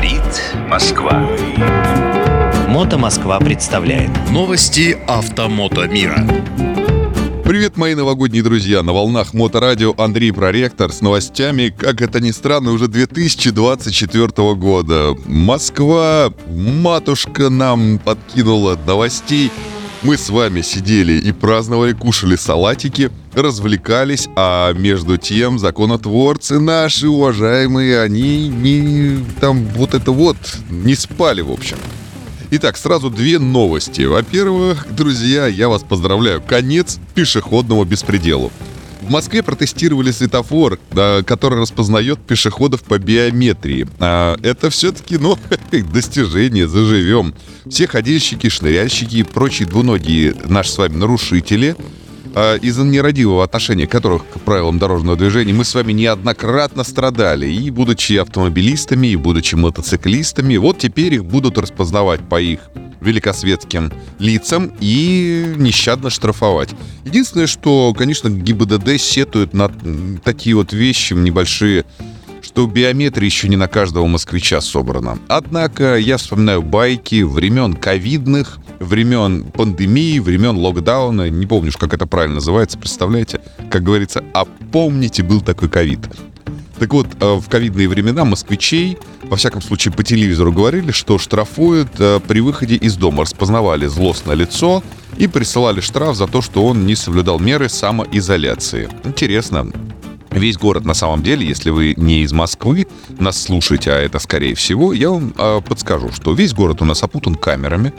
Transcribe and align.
Говорит 0.00 0.42
Москва. 0.66 1.28
Мото 2.68 2.96
Москва 2.96 3.38
представляет 3.38 4.10
Новости 4.30 4.96
автомото 5.06 5.86
мира. 5.88 6.26
Привет, 7.44 7.76
мои 7.76 7.94
новогодние 7.94 8.42
друзья! 8.42 8.82
На 8.82 8.94
волнах 8.94 9.34
Моторадио 9.34 9.92
Андрей 9.98 10.32
Проректор 10.32 10.90
с 10.90 11.02
новостями, 11.02 11.68
как 11.68 12.00
это 12.00 12.18
ни 12.18 12.30
странно, 12.30 12.70
уже 12.70 12.88
2024 12.88 14.54
года. 14.54 15.14
Москва, 15.26 16.32
матушка 16.48 17.50
нам 17.50 17.98
подкинула 17.98 18.78
новостей. 18.86 19.50
Мы 20.02 20.16
с 20.16 20.30
вами 20.30 20.62
сидели 20.62 21.12
и 21.12 21.30
праздновали, 21.30 21.92
кушали 21.92 22.34
салатики, 22.34 23.10
развлекались, 23.34 24.28
а 24.34 24.72
между 24.72 25.18
тем 25.18 25.58
законотворцы 25.58 26.58
наши 26.58 27.06
уважаемые, 27.06 28.00
они 28.00 28.48
не 28.48 29.22
там 29.40 29.66
вот 29.76 29.92
это 29.92 30.10
вот 30.10 30.38
не 30.70 30.94
спали, 30.94 31.42
в 31.42 31.50
общем. 31.52 31.76
Итак, 32.50 32.78
сразу 32.78 33.10
две 33.10 33.38
новости. 33.38 34.02
Во-первых, 34.02 34.86
друзья, 34.90 35.46
я 35.46 35.68
вас 35.68 35.82
поздравляю. 35.82 36.40
Конец 36.40 36.98
пешеходному 37.14 37.84
беспределу. 37.84 38.50
В 39.10 39.12
Москве 39.12 39.42
протестировали 39.42 40.12
светофор, 40.12 40.78
который 40.94 41.58
распознает 41.58 42.20
пешеходов 42.20 42.84
по 42.84 42.96
биометрии. 42.96 43.88
А 43.98 44.36
это 44.40 44.70
все-таки, 44.70 45.18
ну, 45.18 45.36
достижение, 45.92 46.68
заживем. 46.68 47.34
Все 47.68 47.88
ходильщики, 47.88 48.48
шныряльщики 48.48 49.16
и 49.16 49.22
прочие 49.24 49.66
двуногие 49.66 50.36
наши 50.44 50.70
с 50.70 50.78
вами 50.78 50.94
нарушители– 50.94 51.74
а, 52.32 52.54
из-за 52.56 52.84
нерадивого 52.84 53.42
отношения 53.42 53.88
которых 53.88 54.22
к 54.28 54.40
правилам 54.40 54.78
дорожного 54.78 55.16
движения 55.16 55.52
мы 55.52 55.64
с 55.64 55.74
вами 55.74 55.92
неоднократно 55.92 56.84
страдали. 56.84 57.50
И 57.50 57.70
будучи 57.70 58.12
автомобилистами, 58.12 59.08
и 59.08 59.16
будучи 59.16 59.56
мотоциклистами, 59.56 60.56
вот 60.56 60.78
теперь 60.78 61.14
их 61.14 61.24
будут 61.24 61.58
распознавать 61.58 62.20
по 62.28 62.40
их 62.40 62.60
великосветским 63.00 63.92
лицам 64.18 64.72
и 64.80 65.54
нещадно 65.56 66.10
штрафовать. 66.10 66.70
Единственное, 67.04 67.46
что, 67.46 67.94
конечно, 67.96 68.28
ГИБДД 68.28 69.00
сетует 69.00 69.54
на 69.54 69.70
такие 70.24 70.54
вот 70.56 70.72
вещи 70.72 71.14
небольшие, 71.14 71.84
что 72.42 72.66
биометрия 72.66 73.26
еще 73.26 73.48
не 73.48 73.56
на 73.56 73.68
каждого 73.68 74.06
москвича 74.06 74.60
собрана. 74.60 75.18
Однако 75.28 75.96
я 75.96 76.16
вспоминаю 76.16 76.62
байки 76.62 77.22
времен 77.22 77.74
ковидных, 77.74 78.58
времен 78.80 79.44
пандемии, 79.44 80.18
времен 80.18 80.56
локдауна, 80.56 81.30
не 81.30 81.46
помню, 81.46 81.70
как 81.78 81.94
это 81.94 82.06
правильно 82.06 82.36
называется, 82.36 82.78
представляете? 82.78 83.40
Как 83.70 83.82
говорится, 83.82 84.24
а 84.32 84.44
помните, 84.44 85.22
был 85.22 85.40
такой 85.40 85.68
ковид. 85.68 86.00
Так 86.80 86.94
вот, 86.94 87.08
э, 87.20 87.34
в 87.34 87.46
ковидные 87.50 87.88
времена 87.88 88.24
москвичей, 88.24 88.96
во 89.24 89.36
всяком 89.36 89.60
случае 89.60 89.92
по 89.92 90.02
телевизору 90.02 90.50
говорили, 90.50 90.92
что 90.92 91.18
штрафуют 91.18 91.90
э, 91.98 92.20
при 92.26 92.40
выходе 92.40 92.74
из 92.74 92.96
дома, 92.96 93.24
распознавали 93.24 93.84
злостное 93.84 94.34
лицо 94.34 94.82
и 95.18 95.26
присылали 95.26 95.82
штраф 95.82 96.16
за 96.16 96.26
то, 96.26 96.40
что 96.40 96.64
он 96.64 96.86
не 96.86 96.96
соблюдал 96.96 97.38
меры 97.38 97.68
самоизоляции. 97.68 98.88
Интересно. 99.04 99.70
Весь 100.30 100.56
город 100.56 100.86
на 100.86 100.94
самом 100.94 101.22
деле, 101.22 101.46
если 101.46 101.68
вы 101.68 101.92
не 101.98 102.22
из 102.22 102.32
Москвы, 102.32 102.86
нас 103.18 103.42
слушаете, 103.42 103.92
а 103.92 103.98
это 103.98 104.18
скорее 104.18 104.54
всего, 104.54 104.94
я 104.94 105.10
вам 105.10 105.34
э, 105.36 105.60
подскажу, 105.60 106.10
что 106.12 106.32
весь 106.32 106.54
город 106.54 106.80
у 106.80 106.86
нас 106.86 107.02
опутан 107.02 107.34
камерами, 107.34 107.92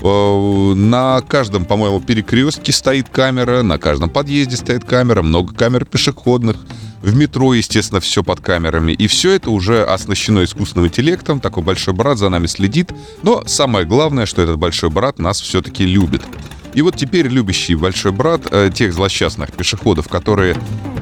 на 0.00 1.20
каждом, 1.26 1.64
по-моему, 1.64 2.00
перекрестке 2.00 2.70
стоит 2.70 3.08
камера, 3.08 3.64
на 3.64 3.78
каждом 3.78 4.10
подъезде 4.10 4.56
стоит 4.56 4.84
камера, 4.84 5.22
много 5.22 5.52
камер 5.52 5.86
пешеходных. 5.86 6.56
В 7.02 7.14
метро, 7.14 7.54
естественно, 7.54 8.00
все 8.00 8.22
под 8.22 8.40
камерами. 8.40 8.92
И 8.92 9.06
все 9.06 9.32
это 9.32 9.50
уже 9.50 9.84
оснащено 9.84 10.44
искусственным 10.44 10.88
интеллектом. 10.88 11.40
Такой 11.40 11.62
большой 11.62 11.94
брат 11.94 12.18
за 12.18 12.28
нами 12.28 12.46
следит. 12.46 12.90
Но 13.22 13.44
самое 13.46 13.86
главное, 13.86 14.26
что 14.26 14.42
этот 14.42 14.58
большой 14.58 14.90
брат 14.90 15.18
нас 15.18 15.40
все-таки 15.40 15.84
любит. 15.84 16.22
И 16.74 16.82
вот 16.82 16.96
теперь 16.96 17.28
любящий 17.28 17.74
большой 17.74 18.12
брат 18.12 18.42
э, 18.50 18.70
тех 18.72 18.92
злосчастных 18.92 19.52
пешеходов, 19.52 20.08
которые 20.08 20.56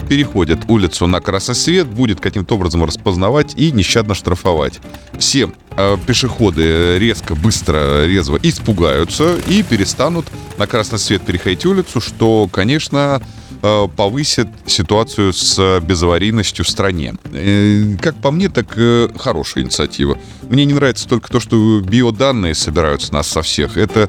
переходят 0.09 0.61
улицу 0.69 1.07
на 1.07 1.21
красный 1.21 1.55
свет, 1.55 1.87
будет 1.87 2.21
каким-то 2.21 2.55
образом 2.55 2.85
распознавать 2.85 3.55
и 3.57 3.73
нещадно 3.73 4.15
штрафовать. 4.15 4.81
Все 5.19 5.51
э, 5.77 5.97
пешеходы 6.07 6.99
резко, 6.99 7.35
быстро, 7.35 8.07
резво 8.07 8.39
испугаются 8.43 9.37
и 9.49 9.63
перестанут 9.63 10.27
на 10.59 10.67
красный 10.67 10.99
свет 10.99 11.23
переходить 11.23 11.67
улицу, 11.67 12.01
что, 12.01 12.49
конечно, 12.51 13.21
э, 13.63 13.89
повысит 13.97 14.49
ситуацию 14.67 15.33
с 15.33 15.81
безаварийностью 15.81 16.65
в 16.65 16.69
стране. 16.69 17.15
Э, 17.33 17.97
как 18.01 18.17
по 18.17 18.31
мне, 18.31 18.49
так 18.49 18.73
э, 18.77 19.09
хорошая 19.19 19.65
инициатива. 19.65 20.19
Мне 20.49 20.65
не 20.65 20.75
нравится 20.75 21.09
только 21.09 21.31
то, 21.31 21.41
что 21.41 21.81
биоданные 21.81 22.55
собираются 22.55 23.13
нас 23.13 23.29
со 23.29 23.43
всех. 23.43 23.77
Это 23.77 24.09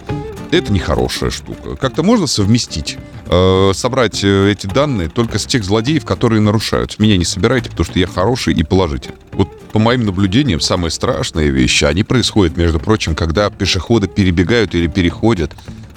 это 0.52 0.72
нехорошая 0.72 1.30
штука. 1.30 1.76
Как-то 1.76 2.04
можно 2.04 2.28
совместить, 2.28 2.98
э, 3.30 3.72
собрать 3.74 4.24
э, 4.24 4.52
эти 4.52 4.68
данные 4.68 5.10
только 5.10 5.40
с 5.40 5.46
тех 5.46 5.64
злодеев, 5.64 6.06
которые 6.06 6.42
нарушают. 6.42 7.00
Меня 7.00 7.18
не 7.18 7.26
собирайте, 7.26 7.70
потому 7.70 7.86
что 7.86 8.00
я 8.00 8.08
хороший 8.08 8.54
и 8.54 8.64
положитель. 8.64 9.14
Вот 9.32 9.50
по 9.72 9.80
моим 9.80 10.06
наблюдениям, 10.06 10.60
самые 10.60 10.92
страшные 10.92 11.50
вещи, 11.50 11.84
они 11.84 12.04
происходят, 12.04 12.58
между 12.58 12.80
прочим, 12.80 13.16
когда 13.16 13.50
пешеходы 13.50 14.08
перебегают 14.08 14.76
или 14.76 14.88
переходят 14.88 15.54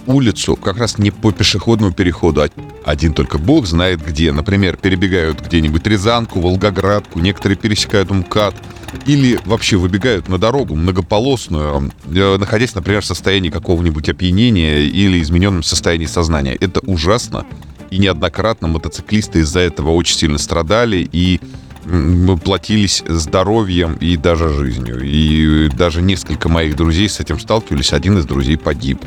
улицу 0.06 0.56
как 0.56 0.78
раз 0.78 0.98
не 0.98 1.10
по 1.10 1.30
пешеходному 1.30 1.92
переходу, 1.92 2.42
а 2.42 2.48
один 2.84 3.12
только 3.12 3.38
бог 3.38 3.66
знает 3.66 4.04
где. 4.04 4.32
Например, 4.32 4.76
перебегают 4.76 5.40
где-нибудь 5.40 5.86
Рязанку, 5.86 6.40
Волгоградку, 6.40 7.20
некоторые 7.20 7.56
пересекают 7.56 8.10
МКАД– 8.10 8.54
или 9.06 9.38
вообще 9.44 9.76
выбегают 9.76 10.28
на 10.28 10.38
дорогу 10.38 10.74
многополосную, 10.74 11.90
э, 12.06 12.36
находясь, 12.36 12.74
например, 12.74 13.02
в 13.02 13.06
состоянии 13.06 13.50
какого-нибудь 13.50 14.08
опьянения 14.08 14.80
или 14.80 15.20
измененном 15.22 15.62
состоянии 15.62 16.06
сознания. 16.06 16.54
Это 16.54 16.80
ужасно. 16.80 17.46
И 17.90 17.98
неоднократно 17.98 18.68
мотоциклисты 18.68 19.40
из-за 19.40 19.60
этого 19.60 19.90
очень 19.90 20.16
сильно 20.16 20.38
страдали 20.38 21.08
и 21.10 21.40
платились 22.44 23.02
здоровьем 23.06 23.94
и 23.94 24.16
даже 24.16 24.50
жизнью. 24.50 25.00
И 25.02 25.68
даже 25.68 26.02
несколько 26.02 26.48
моих 26.48 26.76
друзей 26.76 27.08
с 27.08 27.20
этим 27.20 27.40
сталкивались. 27.40 27.92
Один 27.92 28.18
из 28.18 28.26
друзей 28.26 28.56
погиб. 28.56 29.00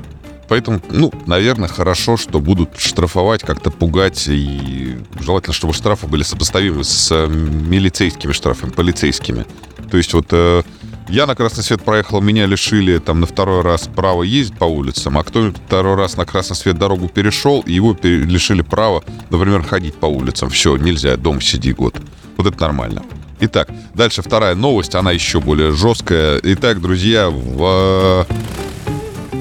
Поэтому, 0.53 0.81
ну, 0.91 1.11
наверное, 1.25 1.67
хорошо, 1.67 2.15
что 2.15 2.39
будут 2.39 2.77
штрафовать, 2.77 3.41
как-то 3.41 3.71
пугать. 3.71 4.25
И 4.27 4.95
желательно, 5.19 5.51
чтобы 5.51 5.73
штрафы 5.73 6.05
были 6.05 6.21
сопоставимы 6.21 6.83
с 6.83 7.11
э, 7.11 7.25
милицейскими 7.25 8.33
штрафами, 8.33 8.69
полицейскими. 8.69 9.47
То 9.89 9.97
есть 9.97 10.13
вот 10.13 10.27
э, 10.29 10.61
я 11.09 11.25
на 11.25 11.33
красный 11.33 11.63
свет 11.63 11.81
проехал, 11.81 12.21
меня 12.21 12.45
лишили 12.45 12.99
там 12.99 13.19
на 13.19 13.25
второй 13.25 13.63
раз 13.63 13.87
права 13.87 14.21
ездить 14.21 14.59
по 14.59 14.65
улицам, 14.65 15.17
а 15.17 15.23
кто 15.23 15.51
второй 15.51 15.95
раз 15.95 16.17
на 16.17 16.25
красный 16.27 16.55
свет 16.55 16.77
дорогу 16.77 17.07
перешел, 17.07 17.63
его 17.65 17.97
лишили 18.03 18.61
права, 18.61 19.03
например, 19.31 19.63
ходить 19.63 19.95
по 19.95 20.05
улицам. 20.05 20.51
Все, 20.51 20.77
нельзя, 20.77 21.17
дом 21.17 21.41
сиди 21.41 21.73
год. 21.73 21.95
Вот 22.37 22.45
это 22.45 22.61
нормально. 22.61 23.01
Итак, 23.39 23.69
дальше 23.95 24.21
вторая 24.21 24.53
новость, 24.53 24.93
она 24.93 25.11
еще 25.11 25.41
более 25.41 25.71
жесткая. 25.71 26.39
Итак, 26.43 26.79
друзья, 26.79 27.31
в 27.31 28.25
э, 28.29 28.33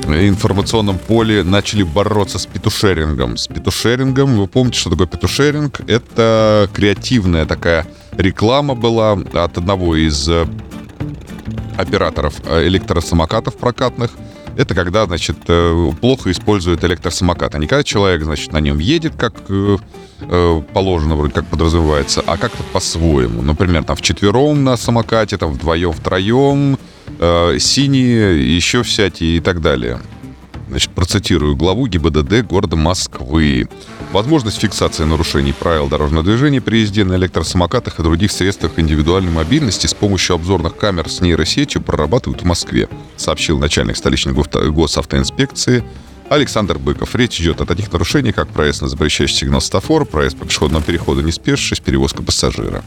информационном 0.06 0.98
поле 0.98 1.42
начали 1.42 1.82
бороться 1.82 2.38
с 2.38 2.46
петушерингом. 2.46 3.36
С 3.36 3.46
петушерингом, 3.46 4.36
вы 4.36 4.46
помните, 4.46 4.78
что 4.78 4.90
такое 4.90 5.06
петушеринг? 5.06 5.80
Это 5.88 6.68
креативная 6.72 7.46
такая 7.46 7.86
реклама 8.12 8.74
была 8.74 9.12
от 9.12 9.58
одного 9.58 9.96
из 9.96 10.28
э, 10.28 10.46
операторов 11.76 12.34
э, 12.44 12.66
электросамокатов 12.66 13.56
прокатных. 13.56 14.10
Это 14.56 14.74
когда, 14.74 15.06
значит, 15.06 15.36
э, 15.48 15.92
плохо 16.00 16.30
используют 16.30 16.84
электросамокат. 16.84 17.54
А 17.54 17.58
не 17.58 17.66
когда 17.66 17.84
человек, 17.84 18.22
значит, 18.22 18.52
на 18.52 18.58
нем 18.58 18.78
едет, 18.78 19.14
как 19.16 19.34
положено, 20.72 21.16
вроде 21.16 21.32
как 21.32 21.46
подразумевается, 21.46 22.22
а 22.26 22.36
как-то 22.36 22.62
по-своему. 22.72 23.42
Например, 23.42 23.82
там 23.82 23.96
вчетвером 23.96 24.62
на 24.62 24.76
самокате, 24.76 25.36
там 25.36 25.52
вдвоем, 25.52 25.92
втроем, 25.92 26.78
синие, 27.58 28.56
еще 28.56 28.84
всякие 28.84 29.38
и 29.38 29.40
так 29.40 29.60
далее. 29.60 29.98
Значит, 30.72 30.92
процитирую 30.92 31.54
главу 31.54 31.86
ГИБДД 31.86 32.46
города 32.48 32.76
Москвы. 32.76 33.68
Возможность 34.10 34.58
фиксации 34.58 35.04
нарушений 35.04 35.52
правил 35.52 35.86
дорожного 35.86 36.24
движения 36.24 36.62
при 36.62 36.78
езде 36.78 37.04
на 37.04 37.16
электросамокатах 37.16 38.00
и 38.00 38.02
других 38.02 38.32
средствах 38.32 38.78
индивидуальной 38.78 39.30
мобильности 39.30 39.86
с 39.86 39.92
помощью 39.92 40.34
обзорных 40.34 40.74
камер 40.78 41.10
с 41.10 41.20
нейросетью 41.20 41.82
прорабатывают 41.82 42.40
в 42.40 42.46
Москве, 42.46 42.88
сообщил 43.18 43.58
начальник 43.58 43.98
столичной 43.98 44.32
госавтоинспекции 44.32 45.84
Александр 46.30 46.78
Быков. 46.78 47.14
Речь 47.16 47.38
идет 47.38 47.60
о 47.60 47.66
таких 47.66 47.92
нарушениях, 47.92 48.36
как 48.36 48.48
проезд 48.48 48.80
на 48.80 48.88
запрещающий 48.88 49.36
сигнал 49.36 49.60
стафор, 49.60 50.06
проезд 50.06 50.38
по 50.38 50.46
пешеходному 50.46 50.82
переходу 50.82 51.20
не 51.20 51.32
спешившись, 51.32 51.80
перевозка 51.80 52.22
пассажира. 52.22 52.82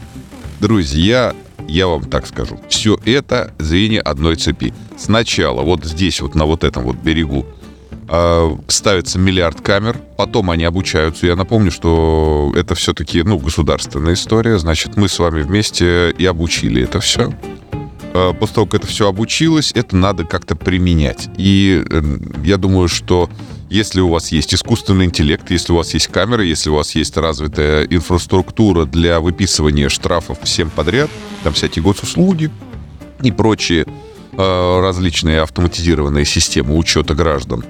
Друзья, 0.58 1.36
я 1.68 1.86
вам 1.86 2.02
так 2.02 2.26
скажу, 2.26 2.58
все 2.68 2.98
это 3.04 3.54
звенья 3.60 4.00
одной 4.00 4.34
цепи. 4.34 4.74
Сначала 4.98 5.62
вот 5.62 5.84
здесь, 5.84 6.20
вот 6.20 6.34
на 6.34 6.46
вот 6.46 6.64
этом 6.64 6.82
вот 6.82 6.96
берегу 6.96 7.46
ставится 8.68 9.18
миллиард 9.18 9.60
камер, 9.60 9.98
потом 10.16 10.50
они 10.50 10.64
обучаются. 10.64 11.26
Я 11.26 11.36
напомню, 11.36 11.70
что 11.70 12.52
это 12.56 12.74
все-таки 12.74 13.22
ну, 13.22 13.38
государственная 13.38 14.14
история, 14.14 14.58
значит, 14.58 14.96
мы 14.96 15.08
с 15.08 15.18
вами 15.18 15.42
вместе 15.42 16.10
и 16.10 16.24
обучили 16.26 16.82
это 16.82 17.00
все. 17.00 17.32
э, 18.14 18.32
после 18.38 18.54
того, 18.54 18.66
как 18.66 18.82
это 18.82 18.86
все 18.86 19.08
обучилось, 19.08 19.72
это 19.74 19.96
надо 19.96 20.24
как-то 20.24 20.56
применять. 20.56 21.28
И 21.36 21.84
э, 21.88 22.02
я 22.44 22.56
думаю, 22.56 22.88
что 22.88 23.28
если 23.68 24.00
у 24.00 24.08
вас 24.08 24.30
есть 24.32 24.54
искусственный 24.54 25.06
интеллект, 25.06 25.50
если 25.50 25.72
у 25.72 25.76
вас 25.76 25.92
есть 25.94 26.06
камеры, 26.08 26.46
если 26.46 26.70
у 26.70 26.74
вас 26.74 26.94
есть 26.94 27.16
развитая 27.16 27.84
инфраструктура 27.84 28.84
для 28.84 29.20
выписывания 29.20 29.88
штрафов 29.88 30.38
всем 30.42 30.70
подряд, 30.70 31.10
там 31.42 31.52
всякие 31.52 31.82
госуслуги 31.82 32.50
и 33.22 33.32
прочие 33.32 33.86
э, 34.32 34.80
различные 34.80 35.40
автоматизированные 35.40 36.24
системы 36.24 36.76
учета 36.76 37.14
граждан, 37.14 37.64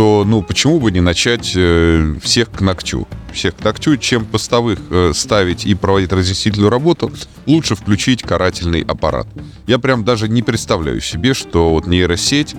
то, 0.00 0.24
ну, 0.26 0.40
почему 0.40 0.80
бы 0.80 0.90
не 0.90 1.02
начать 1.02 1.52
э, 1.54 2.14
всех 2.22 2.50
к 2.50 2.62
ногтю? 2.62 3.06
Всех 3.34 3.54
к 3.54 3.62
ногтю, 3.62 3.98
чем 3.98 4.24
постовых 4.24 4.78
э, 4.88 5.12
ставить 5.14 5.66
и 5.66 5.74
проводить 5.74 6.10
разъяснительную 6.10 6.70
работу, 6.70 7.12
лучше 7.44 7.74
включить 7.74 8.22
карательный 8.22 8.80
аппарат. 8.80 9.28
Я 9.66 9.78
прям 9.78 10.02
даже 10.02 10.26
не 10.26 10.42
представляю 10.42 11.02
себе, 11.02 11.34
что 11.34 11.68
вот 11.68 11.86
нейросеть 11.86 12.56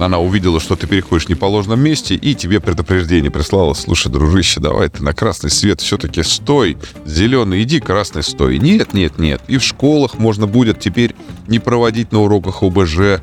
она 0.00 0.18
увидела, 0.18 0.58
что 0.58 0.74
ты 0.74 0.88
переходишь 0.88 1.26
в 1.26 1.28
неположенном 1.28 1.78
месте, 1.78 2.16
и 2.16 2.34
тебе 2.34 2.58
предупреждение 2.58 3.30
прислала. 3.30 3.74
Слушай, 3.74 4.10
дружище, 4.10 4.58
давай 4.58 4.88
ты 4.88 5.04
на 5.04 5.12
красный 5.12 5.50
свет 5.50 5.80
все-таки 5.80 6.24
стой. 6.24 6.76
Зеленый, 7.04 7.62
иди, 7.62 7.78
красный 7.80 8.24
стой. 8.24 8.58
Нет, 8.58 8.94
нет, 8.94 9.18
нет. 9.18 9.42
И 9.46 9.58
в 9.58 9.62
школах 9.62 10.18
можно 10.18 10.46
будет 10.46 10.80
теперь 10.80 11.14
не 11.46 11.60
проводить 11.60 12.10
на 12.12 12.22
уроках 12.22 12.62
ОБЖ 12.62 13.20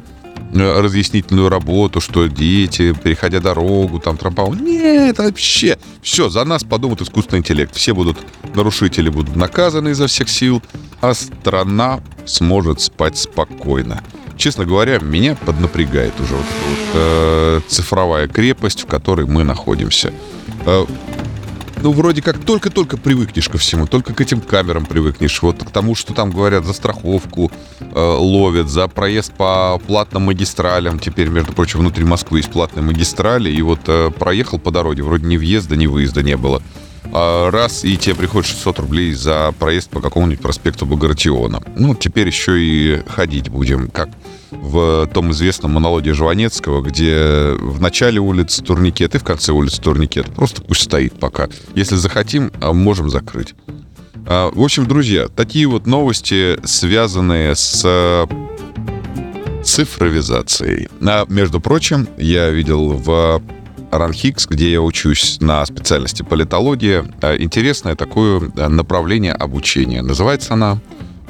разъяснительную 0.53 1.49
работу, 1.49 2.01
что 2.01 2.27
дети, 2.27 2.93
переходя 2.93 3.39
дорогу, 3.39 3.99
там 3.99 4.17
трампау. 4.17 4.53
Нет, 4.53 5.17
вообще. 5.17 5.77
Все, 6.01 6.29
за 6.29 6.43
нас 6.45 6.63
подумает 6.63 7.01
искусственный 7.01 7.39
интеллект. 7.39 7.75
Все 7.75 7.93
будут, 7.93 8.17
нарушители 8.55 9.09
будут 9.09 9.35
наказаны 9.35 9.89
изо 9.89 10.07
всех 10.07 10.29
сил, 10.29 10.61
а 11.01 11.13
страна 11.13 11.99
сможет 12.25 12.81
спать 12.81 13.17
спокойно 13.17 14.03
честно 14.37 14.65
говоря, 14.65 14.99
меня 14.99 15.35
поднапрягает 15.35 16.13
уже 16.19 16.35
вот, 16.35 16.45
вот 16.45 16.79
э, 16.93 17.61
цифровая 17.67 18.27
крепость, 18.27 18.83
в 18.83 18.85
которой 18.85 19.25
мы 19.25 19.43
находимся. 19.43 20.13
Э, 20.65 20.85
ну, 21.81 21.91
вроде 21.91 22.21
как 22.21 22.39
только-только 22.39 22.97
привыкнешь 22.97 23.49
ко 23.49 23.57
всему, 23.57 23.87
только 23.87 24.13
к 24.13 24.21
этим 24.21 24.41
камерам 24.41 24.85
привыкнешь, 24.85 25.41
вот 25.41 25.63
к 25.63 25.69
тому, 25.69 25.95
что 25.95 26.13
там 26.13 26.31
говорят 26.31 26.65
за 26.65 26.73
страховку 26.73 27.51
э, 27.79 28.15
ловят, 28.17 28.69
за 28.69 28.87
проезд 28.87 29.33
по 29.33 29.79
платным 29.85 30.23
магистралям. 30.23 30.99
Теперь, 30.99 31.29
между 31.29 31.53
прочим, 31.53 31.79
внутри 31.79 32.03
Москвы 32.03 32.39
есть 32.39 32.51
платные 32.51 32.83
магистрали, 32.83 33.49
и 33.49 33.61
вот 33.61 33.81
э, 33.87 34.11
проехал 34.11 34.59
по 34.59 34.71
дороге, 34.71 35.03
вроде 35.03 35.25
ни 35.25 35.37
въезда, 35.37 35.75
ни 35.75 35.87
выезда 35.87 36.23
не 36.23 36.37
было. 36.37 36.61
А 37.13 37.49
раз, 37.51 37.83
и 37.83 37.97
тебе 37.97 38.15
приходит 38.15 38.49
600 38.49 38.79
рублей 38.79 39.13
за 39.13 39.53
проезд 39.57 39.89
по 39.89 40.01
какому-нибудь 40.01 40.41
проспекту 40.41 40.85
Багратиона. 40.85 41.61
Ну, 41.75 41.95
теперь 41.95 42.27
еще 42.27 42.59
и 42.59 43.01
ходить 43.07 43.49
будем, 43.49 43.89
как 43.89 44.09
в 44.51 45.07
том 45.13 45.31
известном 45.31 45.71
монологе 45.73 46.13
Жванецкого, 46.13 46.81
где 46.81 47.53
в 47.59 47.81
начале 47.81 48.19
улицы 48.19 48.63
турникет 48.63 49.15
и 49.15 49.17
в 49.17 49.23
конце 49.23 49.51
улицы 49.51 49.81
турникет. 49.81 50.27
Просто 50.33 50.61
пусть 50.61 50.83
стоит 50.83 51.19
пока. 51.19 51.49
Если 51.75 51.95
захотим, 51.95 52.51
а 52.61 52.73
можем 52.73 53.09
закрыть. 53.09 53.55
А, 54.25 54.51
в 54.51 54.61
общем, 54.61 54.87
друзья, 54.87 55.27
такие 55.27 55.67
вот 55.67 55.87
новости, 55.87 56.59
связанные 56.65 57.55
с 57.55 58.27
цифровизацией. 59.63 60.89
А, 61.01 61.25
между 61.29 61.59
прочим, 61.59 62.07
я 62.17 62.49
видел 62.49 62.89
в 62.89 63.41
РАНХИКС, 63.91 64.47
где 64.47 64.71
я 64.71 64.81
учусь 64.81 65.37
на 65.39 65.65
специальности 65.65 66.23
политология, 66.23 67.05
интересное 67.37 67.95
такое 67.95 68.51
направление 68.55 69.33
обучения. 69.33 70.01
Называется 70.01 70.53
она 70.53 70.79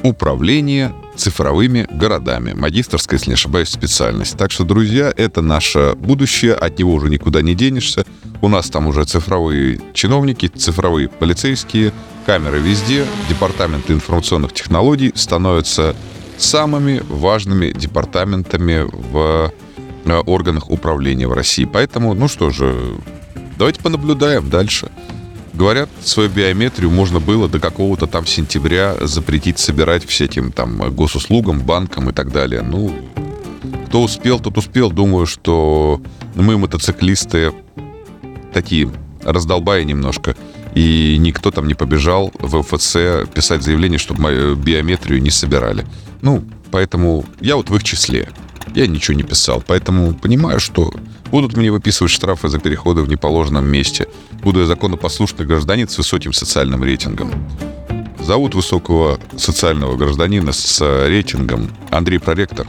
«Управление 0.04 0.94
цифровыми 1.18 1.88
городами. 1.92 2.54
Магистрская, 2.54 3.18
если 3.18 3.31
не 3.31 3.33
ошибаюсь, 3.33 3.69
специальность. 3.69 4.38
Так 4.38 4.51
что, 4.51 4.63
друзья, 4.63 5.12
это 5.15 5.42
наше 5.42 5.94
будущее, 5.95 6.54
от 6.54 6.80
него 6.80 6.94
уже 6.94 7.09
никуда 7.09 7.42
не 7.42 7.56
денешься. 7.56 8.06
У 8.42 8.48
нас 8.48 8.69
там 8.69 8.88
уже 8.88 9.04
цифровые 9.04 9.81
чиновники, 9.94 10.48
цифровые 10.48 11.09
полицейские, 11.09 11.92
камеры 12.25 12.59
везде, 12.59 13.06
департаменты 13.30 13.94
информационных 13.94 14.54
технологий 14.54 15.12
становятся 15.15 15.95
самыми 16.38 17.01
важными 17.09 17.71
департаментами 17.71 18.88
в 18.88 19.51
э, 19.51 19.66
органах 20.12 20.69
управления 20.69 21.27
в 21.27 21.33
России. 21.33 21.65
Поэтому, 21.65 22.13
ну 22.13 22.27
что 22.27 22.50
же, 22.50 22.95
давайте 23.57 23.81
понаблюдаем 23.81 24.50
дальше. 24.50 24.89
Говорят, 25.54 25.89
свою 26.04 26.30
биометрию 26.30 26.92
можно 26.92 27.19
было 27.19 27.50
до 27.50 27.59
какого-то 27.59 28.06
там 28.06 28.27
сентября 28.27 28.95
запретить 29.01 29.57
собирать 29.57 30.06
всяким 30.06 30.51
там 30.51 30.94
госуслугам, 30.94 31.62
банкам 31.62 32.09
и 32.09 32.13
так 32.13 32.31
далее. 32.31 32.62
Ну, 32.62 32.94
кто 33.88 34.04
успел, 34.04 34.39
тот 34.39 34.57
успел. 34.57 34.92
Думаю, 34.92 35.25
что 35.25 36.00
мы, 36.36 36.57
мотоциклисты, 36.57 37.54
такие 38.54 38.92
раздолбая 39.24 39.83
немножко. 39.83 40.36
И 40.75 41.18
никто 41.19 41.50
там 41.50 41.68
не 41.68 41.74
побежал 41.74 42.31
в 42.38 42.62
ФЦ 42.62 43.27
писать 43.33 43.63
заявление, 43.63 43.98
чтобы 43.98 44.21
мою 44.21 44.56
биометрию 44.56 45.21
не 45.21 45.31
собирали. 45.31 45.86
Ну, 46.21 46.44
поэтому 46.69 47.25
я 47.39 47.56
вот 47.56 47.69
в 47.69 47.75
их 47.75 47.83
числе. 47.83 48.30
Я 48.77 48.88
ничего 48.88 49.18
не 49.18 49.24
писал. 49.24 49.63
Поэтому 49.65 50.13
понимаю, 50.13 50.59
что 50.59 50.94
Будут 51.31 51.57
мне 51.57 51.71
выписывать 51.71 52.12
штрафы 52.12 52.47
за 52.47 52.59
переходы 52.59 53.01
в 53.01 53.09
неположенном 53.09 53.65
месте. 53.65 54.07
Буду 54.44 54.62
я 54.62 54.65
законопослушный 54.65 55.45
гражданин 55.45 55.88
с 55.88 55.97
высоким 55.97 56.33
социальным 56.33 56.83
рейтингом. 56.83 57.31
Зовут 58.19 58.56
высокого 58.56 59.19
социального 59.38 59.95
гражданина 59.95 60.51
с 60.51 60.81
рейтингом 60.81 61.69
Андрей 61.91 62.19
Проректор. 62.19 62.68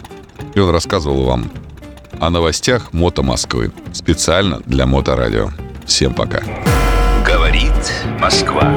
И 0.54 0.60
он 0.60 0.70
рассказывал 0.70 1.24
вам 1.24 1.50
о 2.20 2.30
новостях 2.30 2.92
Мото 2.92 3.22
Москвы. 3.22 3.72
Специально 3.92 4.60
для 4.66 4.86
Моторадио. 4.86 5.50
Всем 5.86 6.14
пока. 6.14 6.42
Говорит 7.24 7.72
Москва. 8.20 8.76